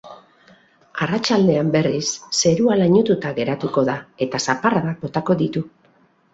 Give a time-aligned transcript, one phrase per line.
[1.05, 2.07] Arratsaldean, berriz,
[2.41, 5.67] zerua lainotuta geratuko da eta zaparradak botako ditu.